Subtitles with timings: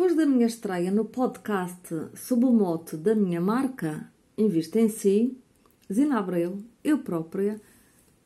[0.00, 5.36] Depois da minha estreia no podcast sob o mote da minha marca Invista em Si,
[5.92, 7.60] Zina Abreu, eu própria,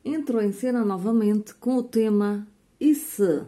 [0.05, 2.47] entrou em cena novamente com o tema
[2.79, 3.43] E se?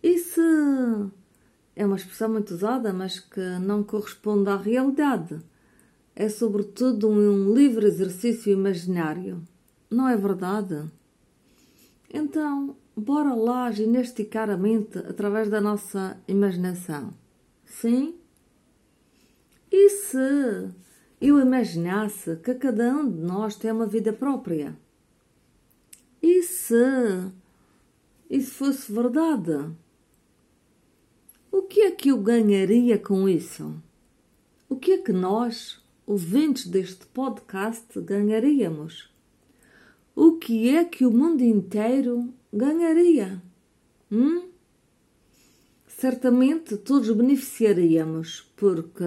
[0.00, 0.40] E se?
[1.74, 5.36] É uma expressão muito usada, mas que não corresponde à realidade.
[6.14, 9.42] É sobretudo um livre exercício imaginário.
[9.90, 10.88] Não é verdade?
[12.08, 17.14] Então, bora lá ginesticar a mente através da nossa imaginação.
[17.64, 18.16] Sim?
[19.70, 20.70] E se
[21.20, 24.76] eu imaginasse que cada um de nós tem uma vida própria?
[26.22, 27.30] E se
[28.28, 29.70] isso fosse verdade?
[31.52, 33.74] O que é que eu ganharia com isso?
[34.68, 39.12] O que é que nós, ouvintes deste podcast, ganharíamos?
[40.14, 43.42] O que é que o mundo inteiro ganharia?
[44.10, 44.48] Hum?
[45.86, 49.04] Certamente todos beneficiaríamos, porque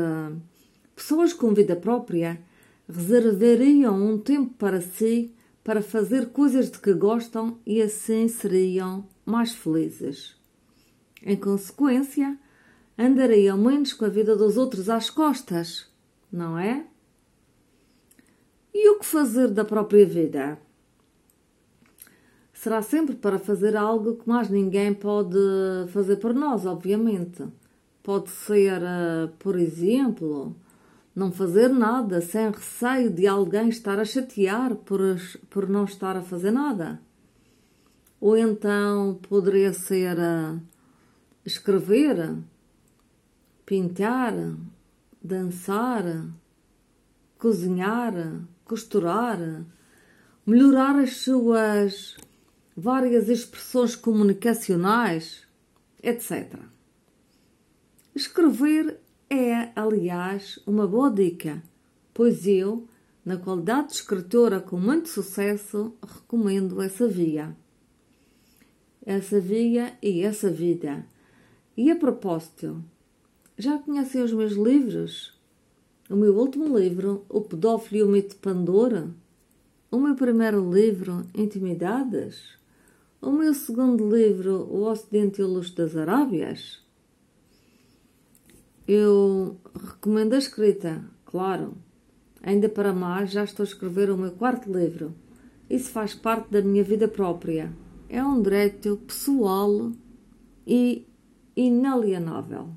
[0.96, 2.42] pessoas com vida própria
[2.88, 5.34] reservariam um tempo para si
[5.64, 10.36] para fazer coisas de que gostam e assim seriam mais felizes.
[11.24, 12.38] Em consequência,
[12.98, 15.88] andariam menos com a vida dos outros às costas,
[16.32, 16.86] não é?
[18.74, 20.58] E o que fazer da própria vida?
[22.62, 25.36] Será sempre para fazer algo que mais ninguém pode
[25.88, 27.44] fazer por nós, obviamente.
[28.04, 30.56] Pode ser, eh, por exemplo,
[31.16, 35.02] não fazer nada sem receio de alguém estar a chatear por,
[35.50, 37.02] por não estar a fazer nada.
[38.20, 40.60] Ou então poderia ser eh,
[41.44, 42.36] escrever,
[43.66, 44.36] pintar,
[45.20, 46.04] dançar,
[47.40, 48.14] cozinhar,
[48.64, 49.40] costurar,
[50.46, 52.16] melhorar as suas
[52.82, 55.44] várias expressões comunicacionais,
[56.02, 56.56] etc.
[58.16, 61.62] Escrever é, aliás, uma boa dica,
[62.12, 62.88] pois eu,
[63.24, 67.56] na qualidade de escritora com muito sucesso, recomendo essa via.
[69.06, 71.06] Essa via e essa vida.
[71.78, 72.84] E a propósito,
[73.58, 75.40] já conhecem os meus livros?
[76.10, 79.08] O meu último livro, O Pedófilo e o Mito de Pandora?
[79.92, 82.61] O meu primeiro livro, Intimidades?
[83.22, 86.84] O meu segundo livro, O Ocidente e o Luxo das Arábias,
[88.88, 91.76] eu recomendo a escrita, claro.
[92.42, 95.14] Ainda para mais, já estou a escrever o meu quarto livro.
[95.70, 97.72] Isso faz parte da minha vida própria.
[98.10, 99.92] É um direito pessoal
[100.66, 101.06] e
[101.56, 102.70] inalienável.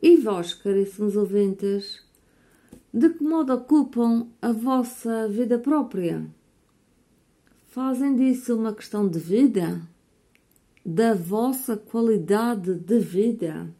[0.00, 2.04] E vós, caríssimos ouvintes,
[2.94, 6.24] de que modo ocupam a vossa vida própria?
[7.76, 9.82] Fazem disso uma questão de vida?
[10.82, 13.70] Da vossa qualidade de vida?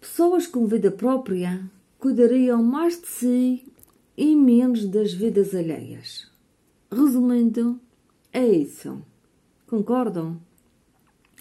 [0.00, 3.70] Pessoas com vida própria cuidariam mais de si
[4.16, 6.26] e menos das vidas alheias.
[6.90, 7.78] Resumindo,
[8.32, 9.02] é isso.
[9.66, 10.40] Concordam?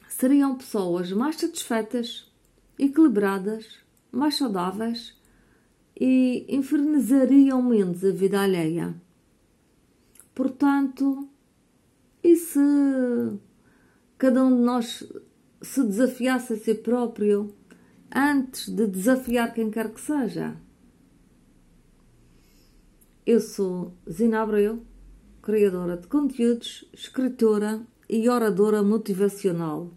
[0.09, 2.29] Seriam pessoas mais satisfeitas,
[2.77, 3.79] equilibradas,
[4.11, 5.15] mais saudáveis
[5.97, 8.93] e infernizariam menos a vida alheia.
[10.39, 11.27] Portanto,
[12.23, 12.57] e se
[14.17, 15.05] cada um de nós
[15.61, 17.53] se desafiasse a si próprio
[18.09, 20.55] antes de desafiar quem quer que seja?
[23.25, 24.81] Eu sou Zina Abreu,
[25.41, 29.91] criadora de conteúdos, escritora e oradora motivacional.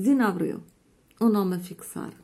[0.00, 0.62] Zina Abreu,
[1.20, 2.21] o um nome a fixar.